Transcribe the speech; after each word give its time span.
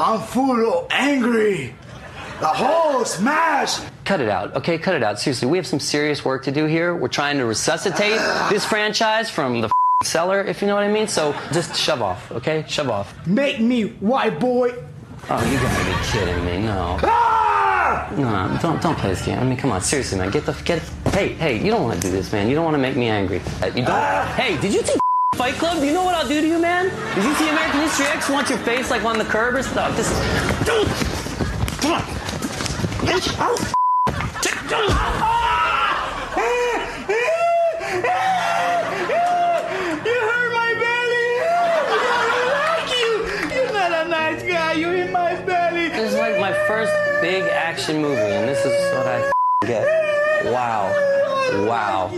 I'm 0.00 0.18
full 0.18 0.72
of 0.72 0.86
angry. 0.90 1.74
The 2.40 2.46
Hulk 2.46 3.06
smash. 3.06 3.80
Cut 4.06 4.22
it 4.22 4.30
out, 4.30 4.56
okay? 4.56 4.78
Cut 4.78 4.94
it 4.94 5.02
out. 5.02 5.20
Seriously, 5.20 5.46
we 5.46 5.58
have 5.58 5.66
some 5.66 5.78
serious 5.78 6.24
work 6.24 6.42
to 6.44 6.50
do 6.50 6.64
here. 6.64 6.96
We're 6.96 7.08
trying 7.08 7.36
to 7.36 7.44
resuscitate 7.44 8.18
this 8.50 8.64
franchise 8.64 9.28
from 9.28 9.60
the 9.60 9.70
cellar, 10.02 10.42
if 10.42 10.62
you 10.62 10.68
know 10.68 10.74
what 10.74 10.84
I 10.84 10.88
mean. 10.90 11.06
So 11.06 11.34
just 11.52 11.76
shove 11.76 12.00
off, 12.00 12.32
okay? 12.32 12.64
Shove 12.66 12.88
off. 12.88 13.14
Make 13.26 13.60
me 13.60 13.88
white 14.00 14.40
boy. 14.40 14.70
Oh, 15.28 15.44
you 15.52 15.58
gotta 15.60 15.84
be 15.84 16.06
kidding 16.08 16.44
me. 16.46 16.66
No. 16.66 16.98
Ah! 17.02 18.10
No, 18.16 18.58
don't 18.62 18.80
don't 18.80 18.96
play 18.96 19.10
this 19.10 19.22
game. 19.26 19.38
I 19.38 19.44
mean, 19.44 19.58
come 19.58 19.70
on, 19.70 19.82
seriously, 19.82 20.16
man. 20.16 20.30
Get 20.30 20.46
the 20.46 20.54
get. 20.64 20.80
Hey, 21.12 21.34
hey, 21.34 21.62
you 21.62 21.70
don't 21.70 21.82
want 21.82 22.00
to 22.00 22.08
do 22.08 22.10
this, 22.10 22.32
man. 22.32 22.48
You 22.48 22.54
don't 22.54 22.64
want 22.64 22.74
to 22.74 22.78
make 22.80 22.96
me 22.96 23.08
angry. 23.08 23.42
Uh, 23.60 23.66
You 23.66 23.84
don't. 23.84 24.26
Hey, 24.28 24.56
did 24.62 24.72
you 24.72 24.82
see 24.82 24.99
Fight 25.40 25.54
Club? 25.54 25.80
Do 25.80 25.86
you 25.86 25.94
know 25.94 26.04
what 26.04 26.14
I'll 26.14 26.28
do 26.28 26.38
to 26.38 26.46
you, 26.46 26.58
man? 26.58 26.90
Did 27.14 27.24
you 27.24 27.34
see 27.36 27.48
American 27.48 27.80
History 27.80 28.04
X? 28.08 28.28
Want 28.28 28.50
your 28.50 28.58
face 28.58 28.90
like 28.90 29.04
on 29.06 29.16
the 29.16 29.24
curb 29.24 29.54
or 29.54 29.62
stuff? 29.62 29.96
This. 29.96 30.10
Dude, 30.66 30.86
come 31.80 31.92
on. 31.92 32.02
Bitch, 33.08 33.40
I'll- 33.40 33.56
You 40.04 40.16
hurt 40.28 40.52
my 40.52 40.74
belly. 40.78 41.28
I 41.88 42.36
like 42.60 42.90
you. 43.00 43.56
You're 43.56 43.72
not 43.72 44.06
a 44.06 44.08
nice 44.10 44.42
guy. 44.42 44.72
You 44.74 44.90
hit 44.90 45.10
my 45.10 45.36
belly. 45.36 45.88
This 45.88 46.12
is 46.12 46.18
like 46.18 46.38
my 46.38 46.52
first 46.68 46.92
big 47.22 47.44
action 47.44 48.02
movie, 48.02 48.20
and 48.20 48.46
this 48.46 48.62
is 48.66 48.94
what 48.94 49.06
I 49.06 49.32
get. 49.62 49.86
Wow. 50.52 50.92
Wow. 51.66 52.10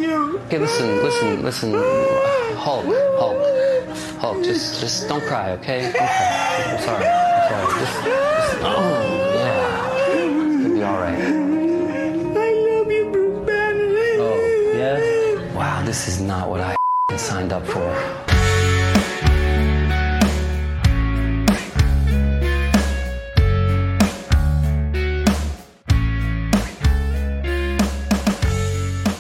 Okay, 0.47 0.59
listen, 0.59 1.03
listen, 1.05 1.43
listen. 1.45 2.42
Hulk, 2.63 2.87
Hulk, 3.19 3.97
Hulk. 4.21 4.45
Just, 4.45 4.81
just 4.81 5.09
don't 5.09 5.21
cry, 5.25 5.51
okay? 5.51 5.83
Don't 5.83 5.95
cry. 5.95 6.65
I'm 6.69 6.81
sorry. 6.81 7.07
I'm 7.09 7.49
sorry. 7.51 7.81
Just, 7.81 8.05
just 8.05 8.59
oh, 8.63 9.33
yeah. 9.35 9.97
It's 9.97 10.63
gonna 10.63 10.75
be 10.75 10.83
all 10.85 11.01
right. 11.01 11.19
I 12.39 12.53
love 12.53 12.93
you, 12.93 13.11
Bruce 13.11 13.45
Banner. 13.45 13.83
Oh, 14.23 14.39
yeah. 14.77 15.57
Wow, 15.57 15.83
this 15.85 16.07
is 16.07 16.21
not 16.21 16.49
what 16.49 16.61
I 16.61 16.77
signed 17.17 17.53
up 17.53 17.67
for. 17.67 17.91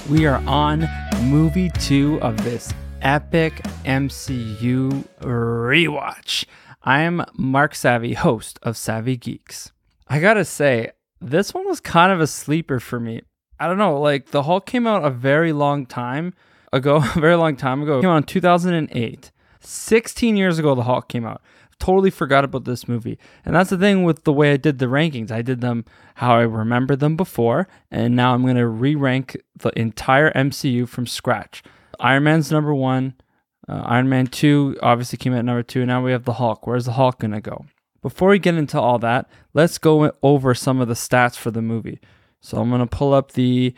We 0.08 0.26
are 0.26 0.40
on 0.46 0.86
movie 1.24 1.70
two 1.70 2.20
of 2.22 2.44
this 2.44 2.72
epic 3.02 3.54
MCU 3.84 5.04
rewatch. 5.20 6.44
I 6.82 7.00
am 7.00 7.24
Mark 7.34 7.74
Savvy, 7.74 8.14
host 8.14 8.58
of 8.62 8.76
Savvy 8.76 9.16
Geeks. 9.16 9.72
I 10.08 10.20
gotta 10.20 10.44
say, 10.44 10.92
this 11.20 11.52
one 11.52 11.66
was 11.66 11.80
kind 11.80 12.12
of 12.12 12.20
a 12.20 12.26
sleeper 12.26 12.78
for 12.80 13.00
me. 13.00 13.22
I 13.58 13.66
don't 13.66 13.78
know, 13.78 14.00
like 14.00 14.30
the 14.30 14.44
Hulk 14.44 14.66
came 14.66 14.86
out 14.86 15.04
a 15.04 15.10
very 15.10 15.52
long 15.52 15.84
time 15.84 16.34
ago, 16.72 16.96
a 17.16 17.20
very 17.20 17.36
long 17.36 17.56
time 17.56 17.82
ago. 17.82 17.98
It 17.98 18.02
came 18.02 18.10
out 18.10 18.16
in 18.18 18.22
2008. 18.22 19.32
16 19.60 20.36
years 20.36 20.58
ago, 20.58 20.74
the 20.74 20.84
Hulk 20.84 21.08
came 21.08 21.26
out. 21.26 21.42
Totally 21.78 22.10
forgot 22.10 22.44
about 22.44 22.64
this 22.64 22.86
movie. 22.86 23.18
And 23.44 23.56
that's 23.56 23.70
the 23.70 23.78
thing 23.78 24.04
with 24.04 24.22
the 24.22 24.32
way 24.32 24.52
I 24.52 24.56
did 24.56 24.78
the 24.78 24.86
rankings. 24.86 25.32
I 25.32 25.42
did 25.42 25.60
them 25.60 25.84
how 26.16 26.36
I 26.36 26.42
remembered 26.42 27.00
them 27.00 27.16
before, 27.16 27.66
and 27.90 28.14
now 28.14 28.34
I'm 28.34 28.44
to 28.54 28.66
re 28.66 28.94
rank 28.94 29.36
the 29.56 29.76
entire 29.76 30.30
MCU 30.32 30.88
from 30.88 31.08
scratch. 31.08 31.64
Iron 32.02 32.24
Man's 32.24 32.50
number 32.50 32.74
one. 32.74 33.14
Uh, 33.68 33.82
Iron 33.86 34.08
Man 34.08 34.26
2 34.26 34.78
obviously 34.82 35.16
came 35.16 35.34
at 35.34 35.44
number 35.44 35.62
two. 35.62 35.86
Now 35.86 36.02
we 36.02 36.10
have 36.10 36.24
the 36.24 36.34
Hulk. 36.34 36.66
Where's 36.66 36.84
the 36.84 36.92
Hulk 36.92 37.20
going 37.20 37.30
to 37.30 37.40
go? 37.40 37.64
Before 38.02 38.30
we 38.30 38.40
get 38.40 38.56
into 38.56 38.80
all 38.80 38.98
that, 38.98 39.30
let's 39.54 39.78
go 39.78 40.12
over 40.22 40.54
some 40.54 40.80
of 40.80 40.88
the 40.88 40.94
stats 40.94 41.36
for 41.36 41.52
the 41.52 41.62
movie. 41.62 42.00
So 42.40 42.60
I'm 42.60 42.68
going 42.68 42.80
to 42.80 42.86
pull 42.86 43.14
up 43.14 43.32
the 43.32 43.74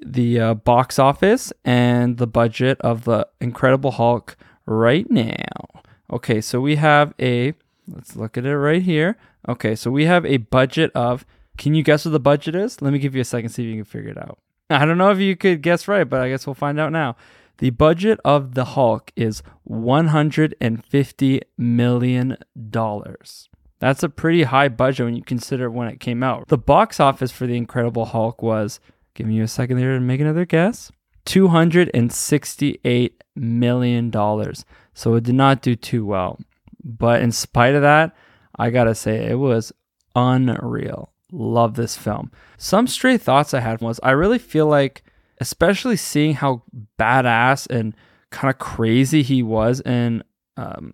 the 0.00 0.40
uh, 0.40 0.54
box 0.54 0.98
office 0.98 1.52
and 1.64 2.16
the 2.16 2.26
budget 2.26 2.80
of 2.80 3.04
the 3.04 3.28
Incredible 3.40 3.92
Hulk 3.92 4.36
right 4.64 5.08
now. 5.10 5.82
Okay, 6.10 6.40
so 6.40 6.60
we 6.60 6.76
have 6.76 7.14
a 7.20 7.54
let's 7.86 8.16
look 8.16 8.36
at 8.36 8.44
it 8.44 8.56
right 8.56 8.82
here. 8.82 9.16
Okay, 9.48 9.76
so 9.76 9.90
we 9.92 10.06
have 10.06 10.26
a 10.26 10.38
budget 10.38 10.90
of 10.96 11.24
can 11.56 11.74
you 11.74 11.84
guess 11.84 12.04
what 12.04 12.10
the 12.10 12.18
budget 12.18 12.56
is? 12.56 12.82
Let 12.82 12.92
me 12.92 12.98
give 12.98 13.14
you 13.14 13.20
a 13.20 13.24
second 13.24 13.50
see 13.50 13.62
if 13.62 13.68
you 13.68 13.76
can 13.76 13.84
figure 13.84 14.10
it 14.10 14.18
out. 14.18 14.38
I 14.70 14.84
don't 14.84 14.98
know 14.98 15.10
if 15.10 15.18
you 15.18 15.36
could 15.36 15.62
guess 15.62 15.86
right, 15.86 16.08
but 16.08 16.20
I 16.20 16.28
guess 16.28 16.46
we'll 16.46 16.54
find 16.54 16.80
out 16.80 16.90
now. 16.90 17.16
The 17.60 17.70
budget 17.70 18.18
of 18.24 18.54
the 18.54 18.64
Hulk 18.64 19.12
is 19.16 19.42
150 19.64 21.42
million 21.58 22.36
dollars. 22.70 23.50
That's 23.80 24.02
a 24.02 24.08
pretty 24.08 24.44
high 24.44 24.68
budget 24.68 25.04
when 25.04 25.14
you 25.14 25.22
consider 25.22 25.70
when 25.70 25.88
it 25.88 26.00
came 26.00 26.22
out. 26.22 26.48
The 26.48 26.56
box 26.56 26.98
office 26.98 27.30
for 27.30 27.46
The 27.46 27.58
Incredible 27.58 28.06
Hulk 28.06 28.40
was, 28.42 28.80
giving 29.12 29.34
you 29.34 29.42
a 29.42 29.48
second 29.48 29.76
there 29.76 29.92
to 29.92 30.00
make 30.00 30.22
another 30.22 30.46
guess, 30.46 30.90
$268 31.26 33.10
million. 33.36 34.10
So 34.94 35.14
it 35.14 35.24
did 35.24 35.34
not 35.34 35.60
do 35.60 35.76
too 35.76 36.06
well. 36.06 36.40
But 36.82 37.20
in 37.20 37.30
spite 37.30 37.74
of 37.74 37.82
that, 37.82 38.16
I 38.58 38.70
gotta 38.70 38.94
say, 38.94 39.26
it 39.26 39.38
was 39.38 39.70
unreal. 40.16 41.12
Love 41.30 41.74
this 41.74 41.98
film. 41.98 42.30
Some 42.56 42.86
stray 42.86 43.18
thoughts 43.18 43.52
I 43.52 43.60
had 43.60 43.82
was 43.82 44.00
I 44.02 44.12
really 44.12 44.38
feel 44.38 44.66
like, 44.66 45.04
especially 45.40 45.96
seeing 45.96 46.34
how 46.34 46.62
badass 46.98 47.66
and 47.68 47.94
kind 48.30 48.52
of 48.52 48.58
crazy 48.58 49.22
he 49.22 49.42
was 49.42 49.80
in 49.80 50.22
um, 50.56 50.92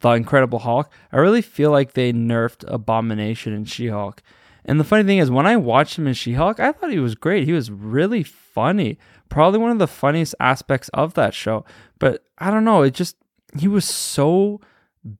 The 0.00 0.10
Incredible 0.10 0.58
Hulk, 0.58 0.90
I 1.12 1.18
really 1.18 1.42
feel 1.42 1.70
like 1.70 1.92
they 1.92 2.12
nerfed 2.12 2.64
Abomination 2.66 3.52
and 3.52 3.68
She 3.68 3.88
Hulk. 3.88 4.22
And 4.64 4.80
the 4.80 4.84
funny 4.84 5.04
thing 5.04 5.18
is, 5.18 5.30
when 5.30 5.46
I 5.46 5.56
watched 5.56 5.96
him 5.96 6.08
in 6.08 6.14
She 6.14 6.34
Hulk, 6.34 6.58
I 6.58 6.72
thought 6.72 6.90
he 6.90 6.98
was 6.98 7.14
great. 7.14 7.44
He 7.44 7.52
was 7.52 7.70
really 7.70 8.24
funny. 8.24 8.98
Probably 9.28 9.60
one 9.60 9.70
of 9.70 9.78
the 9.78 9.86
funniest 9.86 10.34
aspects 10.40 10.88
of 10.88 11.14
that 11.14 11.32
show. 11.32 11.64
But 12.00 12.24
I 12.38 12.50
don't 12.50 12.64
know, 12.64 12.82
it 12.82 12.92
just, 12.92 13.16
he 13.56 13.68
was 13.68 13.84
so 13.84 14.60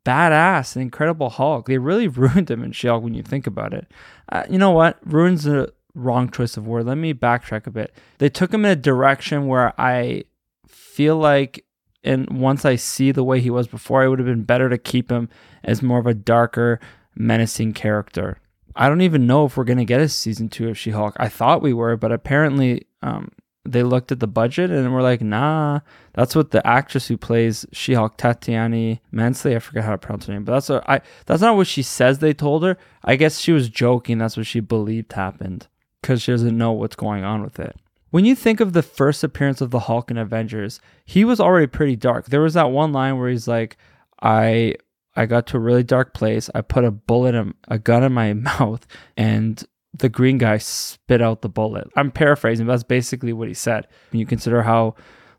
badass 0.05 0.75
and 0.75 0.83
Incredible 0.83 1.31
Hulk. 1.31 1.69
They 1.69 1.79
really 1.79 2.09
ruined 2.09 2.51
him 2.51 2.65
in 2.65 2.73
She 2.73 2.89
Hulk 2.89 3.05
when 3.05 3.15
you 3.15 3.23
think 3.23 3.47
about 3.47 3.73
it. 3.73 3.87
Uh, 4.29 4.43
you 4.51 4.59
know 4.59 4.73
what? 4.73 4.99
Ruins 5.05 5.45
the 5.45 5.73
wrong 5.97 6.31
choice 6.31 6.57
of 6.57 6.67
word. 6.67 6.87
Let 6.87 6.99
me 6.99 7.13
backtrack 7.15 7.67
a 7.67 7.71
bit. 7.71 7.95
They 8.19 8.29
took 8.29 8.53
him 8.53 8.65
in 8.65 8.71
a 8.71 8.77
direction 8.77 9.47
where 9.47 9.73
I 9.81 10.25
feel 10.69 11.17
like 11.17 11.65
and 12.07 12.41
once 12.41 12.65
I 12.65 12.77
see 12.77 13.11
the 13.11 13.25
way 13.25 13.41
he 13.41 13.51
was 13.51 13.67
before, 13.67 14.05
it 14.05 14.09
would 14.09 14.21
have 14.21 14.27
been 14.27 14.45
better 14.45 14.69
to 14.69 14.79
keep 14.79 15.11
him 15.11 15.29
as 15.65 15.83
more 15.83 15.99
of 15.99 16.07
a 16.07 16.15
darker, 16.15 16.79
menacing 17.17 17.73
character. 17.73 18.39
I 18.77 18.89
don't 18.89 19.01
even 19.01 19.27
know 19.27 19.45
if 19.45 19.57
we're 19.57 19.65
gonna 19.65 19.85
get 19.85 20.01
a 20.01 20.09
season 20.09 20.49
two 20.49 20.69
of 20.69 20.79
She-Hulk. 20.79 21.17
I 21.19 21.29
thought 21.29 21.63
we 21.63 21.73
were, 21.73 21.97
but 21.97 22.13
apparently 22.13 22.87
um, 23.03 23.33
they 23.65 23.83
looked 23.83 24.13
at 24.13 24.21
the 24.21 24.29
budget 24.29 24.71
and 24.71 24.95
were 24.95 25.03
like, 25.03 25.21
"Nah." 25.21 25.81
That's 26.13 26.37
what 26.37 26.51
the 26.51 26.65
actress 26.67 27.09
who 27.09 27.17
plays 27.17 27.67
She-Hulk, 27.73 28.17
Tatiana 28.17 29.01
Mansley, 29.11 29.57
I 29.57 29.59
forget 29.59 29.85
how 29.85 29.91
to 29.91 29.99
pronounce 29.99 30.27
her 30.27 30.33
name, 30.33 30.45
but 30.45 30.53
that's 30.53 30.69
what 30.69 30.89
I. 30.89 31.01
That's 31.25 31.43
not 31.43 31.57
what 31.57 31.67
she 31.67 31.83
says. 31.83 32.21
They 32.21 32.35
told 32.35 32.63
her. 32.63 32.79
I 33.03 33.17
guess 33.17 33.39
she 33.39 33.53
was 33.53 33.69
joking. 33.69 34.19
That's 34.19 34.37
what 34.37 34.47
she 34.47 34.61
believed 34.61 35.13
happened 35.15 35.67
because 36.01 36.23
she 36.23 36.33
doesn't 36.33 36.57
know 36.57 36.73
what's 36.73 36.97
going 36.97 37.25
on 37.25 37.43
with 37.43 37.59
it. 37.59 37.77
When 38.11 38.25
you 38.25 38.35
think 38.35 38.61
of 38.61 38.73
the 38.73 38.83
first 38.83 39.25
appearance 39.25 39.61
of 39.61 39.71
the 39.71 39.81
Hulk 39.81 40.11
in 40.11 40.17
Avengers, 40.17 40.81
he 41.05 41.25
was 41.25 41.41
already 41.41 41.67
pretty 41.67 41.97
dark. 41.97 42.27
There 42.27 42.41
was 42.41 42.55
that 42.55 42.71
one 42.71 42.93
line 42.93 43.19
where 43.19 43.29
he's 43.29 43.49
like, 43.49 43.77
"I 44.23 44.75
I 45.15 45.27
got 45.27 45.47
to 45.49 45.57
a 45.57 45.61
really 45.61 45.83
dark 45.83 46.15
place. 46.15 46.49
I 46.55 46.61
put 46.61 46.85
a 46.85 46.91
bullet 46.91 47.35
in 47.35 47.55
a 47.69 47.79
gun 47.79 48.05
in 48.05 48.13
my 48.13 48.33
mouth 48.35 48.87
and 49.17 49.63
the 49.93 50.09
green 50.09 50.39
guy 50.39 50.59
spit 50.59 51.21
out 51.21 51.43
the 51.43 51.49
bullet." 51.49 51.89
I'm 51.97 52.11
paraphrasing, 52.11 52.67
but 52.67 52.73
that's 52.73 52.85
basically 52.85 53.33
what 53.33 53.49
he 53.49 53.55
said. 53.55 53.87
When 54.11 54.21
you 54.21 54.27
consider 54.27 54.63
how 54.63 54.95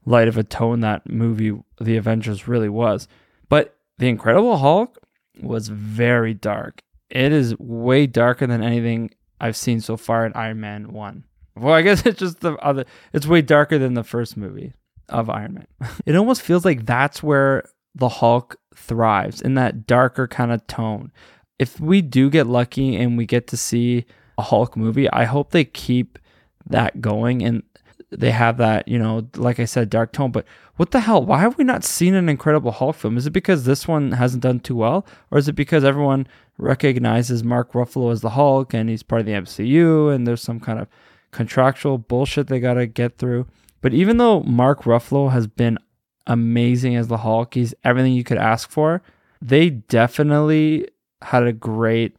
light 0.07 0.28
of 0.28 0.38
a 0.38 0.44
tone 0.44 0.79
that 0.79 1.07
movie 1.09 1.53
The 1.79 1.97
Avengers 1.97 2.47
really 2.47 2.69
was. 2.69 3.07
But 3.50 3.78
The 3.97 4.07
Incredible 4.07 4.57
Hulk 4.57 4.97
was 5.41 5.67
very 5.67 6.34
dark. 6.34 6.81
It 7.09 7.31
is 7.31 7.57
way 7.59 8.08
darker 8.08 8.47
than 8.47 8.64
anything 8.64 9.11
I've 9.39 9.57
seen 9.57 9.81
so 9.81 9.97
far 9.97 10.25
in 10.25 10.34
Iron 10.34 10.59
Man 10.59 10.93
1. 10.93 11.23
Well, 11.55 11.73
I 11.73 11.81
guess 11.81 12.05
it's 12.05 12.19
just 12.19 12.39
the 12.41 12.53
other. 12.55 12.85
It's 13.13 13.28
way 13.28 13.41
darker 13.41 13.78
than 13.78 13.93
the 13.93 14.03
first 14.03 14.37
movie 14.37 14.73
of 15.09 15.29
Iron 15.29 15.53
Man. 15.53 15.67
It 16.05 16.16
almost 16.16 16.41
feels 16.41 16.66
like 16.66 16.85
that's 16.85 17.22
where 17.23 17.67
the 17.95 18.09
Hulk 18.09 18.57
thrives 18.75 19.41
in 19.41 19.55
that 19.55 19.87
darker 19.87 20.28
kind 20.28 20.51
of 20.51 20.66
tone. 20.67 21.11
If 21.59 21.79
we 21.79 22.01
do 22.01 22.29
get 22.29 22.45
lucky 22.45 22.95
and 22.95 23.17
we 23.17 23.25
get 23.25 23.47
to 23.47 23.57
see 23.57 24.05
a 24.37 24.43
Hulk 24.43 24.78
movie, 24.78 25.09
I 25.09 25.25
hope 25.25 25.51
they 25.51 25.66
keep 25.66 26.19
that 26.69 27.01
going 27.01 27.43
and 27.43 27.63
they 28.09 28.32
have 28.32 28.58
that, 28.58 28.88
you 28.88 28.98
know, 28.98 29.28
like 29.36 29.59
I 29.59 29.66
said, 29.66 29.90
dark 29.90 30.14
tone. 30.14 30.32
But 30.32 30.46
what 30.78 30.92
the 30.92 31.02
hell? 31.02 31.26
Why 31.26 31.40
have 31.40 31.58
we 31.58 31.64
not 31.64 31.84
seen 31.84 32.14
an 32.16 32.30
Incredible 32.30 32.72
Hulk 32.72 32.96
film? 32.96 33.18
Is 33.18 33.26
it 33.26 33.32
because 33.32 33.66
this 33.66 33.88
one 33.88 34.14
hasn't 34.14 34.44
done 34.44 34.59
too 34.59 34.76
well, 34.76 35.06
or 35.30 35.38
is 35.38 35.48
it 35.48 35.54
because 35.54 35.84
everyone 35.84 36.28
recognizes 36.58 37.44
Mark 37.44 37.74
Ruffalo 37.74 38.12
as 38.12 38.22
the 38.22 38.32
Hulk 38.32 38.74
and 38.74 38.90
he's 38.90 39.04
part 39.04 39.22
of 39.22 39.26
the 39.26 39.34
MCU 39.34 40.14
and 40.14 40.26
there's 40.26 40.42
some 40.42 40.59
kind 40.59 40.80
of 40.80 40.88
contractual 41.32 41.98
bullshit 41.98 42.48
they 42.48 42.59
got 42.59 42.76
to 42.76 42.88
get 42.88 43.18
through. 43.18 43.48
But 43.82 43.94
even 43.94 44.18
though 44.18 44.42
Mark 44.42 44.84
Ruffalo 44.84 45.32
has 45.32 45.48
been 45.48 45.78
amazing 46.26 46.96
as 46.96 47.08
the 47.08 47.18
Hulk, 47.18 47.54
he's 47.54 47.74
everything 47.84 48.14
you 48.14 48.24
could 48.24 48.38
ask 48.38 48.70
for, 48.70 49.02
they 49.42 49.70
definitely 49.70 50.88
had 51.22 51.44
a 51.44 51.54
great 51.54 52.16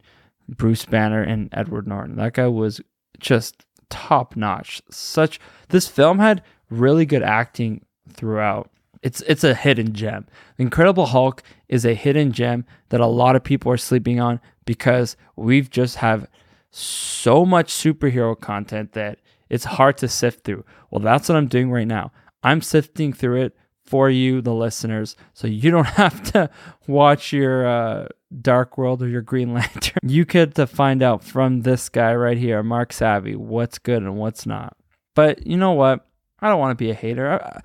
Bruce 0.47 0.85
Banner 0.85 1.21
and 1.21 1.49
Edward 1.51 1.87
Norton. 1.87 2.15
That 2.15 2.33
guy 2.33 2.47
was 2.47 2.81
just 3.19 3.65
top 3.89 4.35
notch. 4.35 4.81
Such 4.89 5.39
this 5.69 5.87
film 5.87 6.19
had 6.19 6.43
really 6.69 7.05
good 7.05 7.23
acting 7.23 7.85
throughout. 8.11 8.69
It's 9.01 9.21
it's 9.21 9.43
a 9.43 9.53
hidden 9.53 9.93
gem. 9.93 10.27
Incredible 10.57 11.07
Hulk 11.07 11.41
is 11.67 11.85
a 11.85 11.93
hidden 11.93 12.31
gem 12.31 12.65
that 12.89 12.99
a 12.99 13.07
lot 13.07 13.35
of 13.35 13.43
people 13.43 13.71
are 13.71 13.77
sleeping 13.77 14.19
on 14.19 14.41
because 14.65 15.15
we've 15.35 15.69
just 15.69 15.97
have 15.97 16.27
so 16.71 17.45
much 17.45 17.73
superhero 17.73 18.39
content 18.39 18.91
that 18.93 19.19
it's 19.49 19.65
hard 19.65 19.97
to 19.97 20.07
sift 20.07 20.43
through. 20.43 20.63
Well, 20.91 20.99
that's 20.99 21.29
what 21.29 21.37
I'm 21.37 21.47
doing 21.47 21.71
right 21.71 21.87
now. 21.87 22.11
I'm 22.43 22.61
sifting 22.61 23.13
through 23.13 23.41
it 23.41 23.57
for 23.85 24.09
you, 24.09 24.41
the 24.41 24.53
listeners, 24.53 25.15
so 25.33 25.47
you 25.47 25.71
don't 25.71 25.87
have 26.03 26.21
to 26.33 26.49
watch 26.87 27.33
your 27.33 27.65
uh, 27.65 28.07
Dark 28.41 28.77
World 28.77 29.01
or 29.01 29.07
your 29.07 29.21
Green 29.21 29.53
Lantern. 29.53 29.99
You 30.03 30.25
get 30.25 30.55
to 30.55 30.67
find 30.67 31.01
out 31.01 31.23
from 31.23 31.61
this 31.61 31.89
guy 31.89 32.13
right 32.15 32.37
here, 32.37 32.61
Mark 32.63 32.93
Savvy, 32.93 33.35
what's 33.35 33.79
good 33.79 34.03
and 34.03 34.17
what's 34.17 34.45
not. 34.45 34.75
But 35.15 35.45
you 35.45 35.57
know 35.57 35.73
what? 35.73 36.05
I 36.39 36.47
don't 36.47 36.59
want 36.59 36.71
to 36.71 36.83
be 36.83 36.91
a 36.91 36.95
hater. 36.95 37.31
I, 37.31 37.61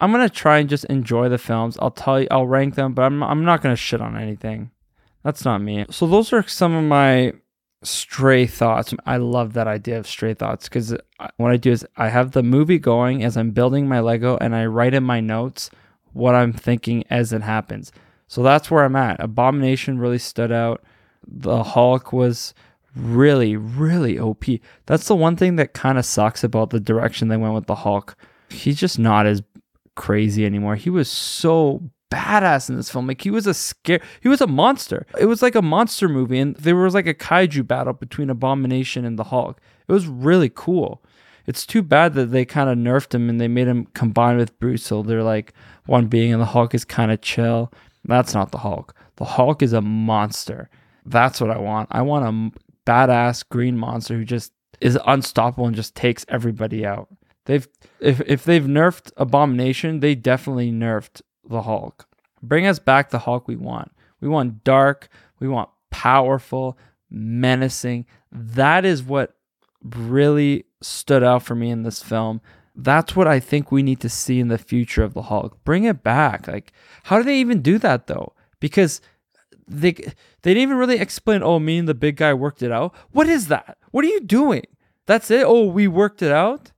I'm 0.00 0.12
gonna 0.12 0.28
try 0.28 0.58
and 0.58 0.68
just 0.68 0.84
enjoy 0.86 1.28
the 1.28 1.38
films. 1.38 1.78
I'll 1.80 1.90
tell 1.90 2.20
you, 2.20 2.28
I'll 2.30 2.46
rank 2.46 2.74
them, 2.74 2.92
but 2.92 3.02
I'm 3.02 3.22
I'm 3.22 3.44
not 3.44 3.62
gonna 3.62 3.76
shit 3.76 4.00
on 4.00 4.16
anything. 4.16 4.70
That's 5.22 5.44
not 5.44 5.62
me. 5.62 5.86
So 5.90 6.06
those 6.06 6.32
are 6.32 6.46
some 6.46 6.74
of 6.74 6.84
my 6.84 7.32
stray 7.82 8.46
thoughts. 8.46 8.94
I 9.06 9.16
love 9.16 9.52
that 9.54 9.66
idea 9.66 9.98
of 9.98 10.06
stray 10.06 10.34
thoughts 10.34 10.68
because 10.68 10.94
what 11.36 11.52
I 11.52 11.56
do 11.56 11.72
is 11.72 11.86
I 11.96 12.08
have 12.08 12.32
the 12.32 12.42
movie 12.42 12.78
going 12.78 13.24
as 13.24 13.36
I'm 13.36 13.50
building 13.52 13.88
my 13.88 14.00
Lego 14.00 14.36
and 14.38 14.54
I 14.54 14.66
write 14.66 14.94
in 14.94 15.04
my 15.04 15.20
notes 15.20 15.70
what 16.12 16.34
I'm 16.34 16.52
thinking 16.52 17.04
as 17.10 17.32
it 17.32 17.42
happens. 17.42 17.92
So 18.28 18.42
that's 18.42 18.70
where 18.70 18.84
I'm 18.84 18.96
at. 18.96 19.20
Abomination 19.20 19.98
really 19.98 20.18
stood 20.18 20.52
out. 20.52 20.82
The 21.26 21.62
Hulk 21.62 22.12
was 22.12 22.54
really, 22.94 23.56
really 23.56 24.18
OP. 24.18 24.44
That's 24.86 25.06
the 25.06 25.14
one 25.14 25.36
thing 25.36 25.56
that 25.56 25.74
kind 25.74 25.98
of 25.98 26.04
sucks 26.04 26.42
about 26.42 26.70
the 26.70 26.80
direction 26.80 27.28
they 27.28 27.36
went 27.36 27.54
with 27.54 27.66
the 27.66 27.74
Hulk. 27.76 28.16
He's 28.48 28.78
just 28.78 28.98
not 28.98 29.26
as 29.26 29.42
crazy 29.94 30.46
anymore. 30.46 30.76
He 30.76 30.90
was 30.90 31.10
so 31.10 31.82
badass 32.10 32.68
in 32.68 32.76
this 32.76 32.90
film. 32.90 33.06
Like 33.06 33.22
he 33.22 33.30
was 33.30 33.46
a 33.46 33.54
scare 33.54 34.00
he 34.20 34.28
was 34.28 34.40
a 34.40 34.46
monster. 34.46 35.06
It 35.18 35.26
was 35.26 35.42
like 35.42 35.54
a 35.54 35.62
monster 35.62 36.08
movie 36.08 36.38
and 36.38 36.56
there 36.56 36.76
was 36.76 36.94
like 36.94 37.06
a 37.06 37.14
kaiju 37.14 37.66
battle 37.66 37.92
between 37.92 38.30
Abomination 38.30 39.04
and 39.04 39.18
the 39.18 39.24
Hulk. 39.24 39.60
It 39.88 39.92
was 39.92 40.06
really 40.06 40.50
cool. 40.54 41.02
It's 41.46 41.66
too 41.66 41.82
bad 41.82 42.14
that 42.14 42.32
they 42.32 42.44
kind 42.44 42.68
of 42.68 42.76
nerfed 42.76 43.14
him 43.14 43.28
and 43.28 43.40
they 43.40 43.48
made 43.48 43.68
him 43.68 43.86
combine 43.94 44.36
with 44.36 44.58
Bruce. 44.58 44.84
So 44.84 45.02
they're 45.02 45.22
like 45.22 45.52
one 45.86 46.06
being 46.06 46.32
and 46.32 46.40
the 46.40 46.46
Hulk 46.46 46.74
is 46.74 46.84
kind 46.84 47.10
of 47.12 47.20
chill. 47.20 47.72
That's 48.06 48.34
not 48.34 48.52
the 48.52 48.58
Hulk. 48.58 48.94
The 49.16 49.24
Hulk 49.24 49.62
is 49.62 49.72
a 49.72 49.80
monster. 49.80 50.70
That's 51.04 51.40
what 51.40 51.50
I 51.50 51.58
want. 51.58 51.88
I 51.92 52.02
want 52.02 52.24
a 52.54 52.90
badass 52.90 53.44
green 53.48 53.76
monster 53.76 54.14
who 54.16 54.24
just 54.24 54.52
is 54.80 54.98
unstoppable 55.06 55.66
and 55.66 55.76
just 55.76 55.94
takes 55.94 56.24
everybody 56.28 56.86
out. 56.86 57.08
They've 57.46 57.66
if 58.00 58.20
if 58.26 58.44
they've 58.44 58.64
nerfed 58.64 59.12
Abomination, 59.16 60.00
they 60.00 60.14
definitely 60.14 60.72
nerfed 60.72 61.22
the 61.48 61.62
Hulk. 61.62 62.06
Bring 62.42 62.66
us 62.66 62.78
back 62.78 63.10
the 63.10 63.20
Hulk 63.20 63.48
we 63.48 63.56
want. 63.56 63.92
We 64.20 64.28
want 64.28 64.64
dark, 64.64 65.08
we 65.40 65.48
want 65.48 65.70
powerful, 65.90 66.78
menacing. 67.10 68.06
That 68.32 68.84
is 68.84 69.02
what 69.02 69.36
really 69.82 70.64
stood 70.82 71.22
out 71.22 71.42
for 71.42 71.54
me 71.54 71.70
in 71.70 71.82
this 71.82 72.02
film. 72.02 72.40
That's 72.76 73.16
what 73.16 73.26
I 73.26 73.40
think 73.40 73.72
we 73.72 73.82
need 73.82 74.00
to 74.00 74.08
see 74.08 74.38
in 74.38 74.48
the 74.48 74.58
future 74.58 75.02
of 75.02 75.14
the 75.14 75.22
Hulk. 75.22 75.64
Bring 75.64 75.84
it 75.84 76.02
back. 76.02 76.46
Like, 76.46 76.72
how 77.04 77.16
do 77.16 77.24
they 77.24 77.38
even 77.38 77.62
do 77.62 77.78
that 77.78 78.06
though? 78.06 78.34
Because 78.60 79.00
they 79.66 79.92
they 79.92 80.14
didn't 80.54 80.62
even 80.62 80.76
really 80.76 80.98
explain. 80.98 81.42
Oh, 81.42 81.58
me 81.58 81.78
and 81.78 81.88
the 81.88 81.94
big 81.94 82.16
guy 82.16 82.34
worked 82.34 82.62
it 82.62 82.70
out. 82.70 82.94
What 83.12 83.28
is 83.28 83.48
that? 83.48 83.78
What 83.90 84.04
are 84.04 84.08
you 84.08 84.20
doing? 84.20 84.64
That's 85.06 85.30
it. 85.30 85.44
Oh, 85.46 85.66
we 85.66 85.88
worked 85.88 86.22
it 86.22 86.32
out. 86.32 86.72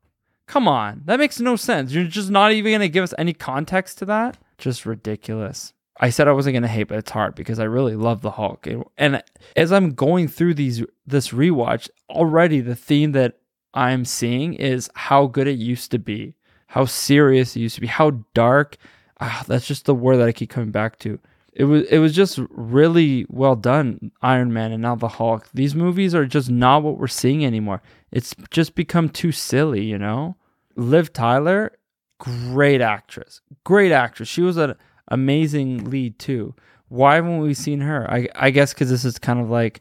Come 0.47 0.67
on, 0.67 1.03
that 1.05 1.19
makes 1.19 1.41
no 1.41 1.57
sense. 1.57 1.93
You're 1.93 2.05
just 2.05 2.31
not 2.31 2.53
even 2.53 2.73
gonna 2.73 2.89
give 2.89 3.05
us 3.05 3.13
any 3.19 3.35
context 3.35 3.99
to 3.99 4.07
that 4.07 4.39
just 4.59 4.85
ridiculous. 4.85 5.73
I 6.01 6.11
said 6.11 6.29
I 6.29 6.33
wasn't 6.33 6.55
gonna 6.55 6.69
hate, 6.69 6.85
but 6.85 6.99
it's 6.99 7.11
hard 7.11 7.35
because 7.35 7.59
I 7.59 7.65
really 7.65 7.97
love 7.97 8.21
the 8.21 8.33
Hulk. 8.33 8.69
And 8.97 9.23
as 9.57 9.73
I'm 9.73 9.95
going 9.95 10.29
through 10.29 10.55
these 10.55 10.85
this 11.07 11.31
rewatch, 11.31 11.89
already 12.11 12.61
the 12.61 12.77
theme 12.77 13.13
that 13.13 13.39
I'm 13.79 14.05
seeing 14.05 14.55
is 14.55 14.91
how 14.95 15.27
good 15.27 15.47
it 15.47 15.59
used 15.59 15.91
to 15.93 15.99
be, 15.99 16.35
how 16.67 16.85
serious 16.85 17.55
it 17.55 17.61
used 17.61 17.77
to 17.77 17.81
be, 17.81 17.87
how 17.87 18.11
dark. 18.35 18.77
Ah, 19.21 19.45
that's 19.47 19.67
just 19.67 19.87
the 19.87 19.95
word 19.95 20.19
that 20.19 20.29
I 20.29 20.33
keep 20.33 20.51
coming 20.51 20.71
back 20.71 20.99
to. 21.01 21.19
It 21.53 21.65
was 21.65 21.85
it 21.87 21.99
was 21.99 22.15
just 22.15 22.39
really 22.51 23.27
well 23.29 23.57
done, 23.57 24.13
Iron 24.23 24.53
Man 24.53 24.73
and 24.73 24.83
now 24.83 24.95
the 24.95 25.09
Hulk. 25.09 25.49
These 25.55 25.75
movies 25.75 26.15
are 26.15 26.27
just 26.27 26.51
not 26.51 26.83
what 26.83 26.99
we're 26.99 27.09
seeing 27.09 27.45
anymore. 27.45 27.83
It's 28.13 28.35
just 28.51 28.75
become 28.75 29.09
too 29.09 29.33
silly, 29.33 29.85
you 29.85 29.99
know. 29.99 30.37
Liv 30.77 31.13
Tyler 31.13 31.73
great 32.19 32.81
actress, 32.81 33.41
great 33.65 33.93
actress. 33.93 34.29
She 34.29 34.43
was 34.43 34.57
an 34.57 34.75
amazing 35.09 35.85
lead 35.91 36.19
too. 36.19 36.55
Why 36.89 37.17
haven't 37.17 37.39
we 37.39 37.55
seen 37.55 37.81
her? 37.81 38.11
I 38.11 38.29
I 38.35 38.51
guess 38.51 38.75
because 38.75 38.91
this 38.91 39.05
is 39.05 39.19
kind 39.19 39.41
of 39.41 39.51
like, 39.51 39.81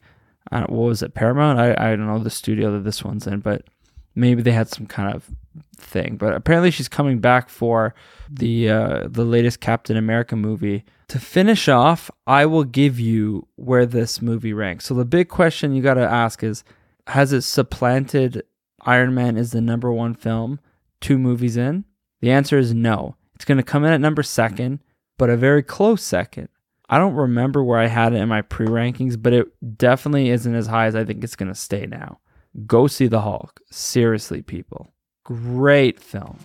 I 0.50 0.60
don't, 0.60 0.70
what 0.70 0.88
was 0.88 1.02
it, 1.02 1.14
Paramount? 1.14 1.58
I 1.58 1.72
I 1.72 1.96
don't 1.96 2.06
know 2.06 2.18
the 2.18 2.30
studio 2.30 2.72
that 2.72 2.84
this 2.84 3.04
one's 3.04 3.26
in, 3.26 3.40
but 3.40 3.64
maybe 4.18 4.42
they 4.42 4.52
had 4.52 4.68
some 4.68 4.86
kind 4.86 5.14
of 5.14 5.30
thing. 5.76 6.16
But 6.16 6.34
apparently 6.34 6.70
she's 6.70 6.88
coming 6.88 7.20
back 7.20 7.48
for 7.48 7.94
the 8.28 8.68
uh, 8.68 9.08
the 9.08 9.24
latest 9.24 9.60
Captain 9.60 9.96
America 9.96 10.36
movie. 10.36 10.84
To 11.08 11.18
finish 11.18 11.68
off, 11.68 12.10
I 12.26 12.44
will 12.44 12.64
give 12.64 13.00
you 13.00 13.46
where 13.56 13.86
this 13.86 14.20
movie 14.20 14.52
ranks. 14.52 14.84
So 14.84 14.94
the 14.94 15.06
big 15.06 15.28
question 15.28 15.74
you 15.74 15.82
got 15.82 15.94
to 15.94 16.02
ask 16.02 16.42
is, 16.42 16.64
has 17.06 17.32
it 17.32 17.42
supplanted 17.42 18.42
Iron 18.82 19.14
Man 19.14 19.38
as 19.38 19.52
the 19.52 19.62
number 19.62 19.90
one 19.90 20.14
film 20.14 20.60
two 21.00 21.18
movies 21.18 21.56
in? 21.56 21.84
The 22.20 22.30
answer 22.30 22.58
is 22.58 22.74
no. 22.74 23.16
It's 23.34 23.46
going 23.46 23.56
to 23.56 23.64
come 23.64 23.84
in 23.84 23.92
at 23.92 24.00
number 24.00 24.22
second, 24.22 24.80
but 25.16 25.30
a 25.30 25.36
very 25.36 25.62
close 25.62 26.02
second. 26.02 26.48
I 26.90 26.98
don't 26.98 27.14
remember 27.14 27.62
where 27.62 27.78
I 27.78 27.86
had 27.86 28.12
it 28.12 28.16
in 28.16 28.28
my 28.28 28.42
pre 28.42 28.66
rankings, 28.66 29.20
but 29.20 29.32
it 29.32 29.78
definitely 29.78 30.30
isn't 30.30 30.54
as 30.54 30.66
high 30.66 30.86
as 30.86 30.96
I 30.96 31.04
think 31.04 31.22
it's 31.22 31.36
going 31.36 31.50
to 31.50 31.54
stay 31.54 31.86
now. 31.86 32.18
Go 32.66 32.86
see 32.86 33.06
The 33.06 33.20
Hulk. 33.20 33.60
Seriously, 33.70 34.42
people. 34.42 34.94
Great 35.24 36.00
film. 36.00 36.38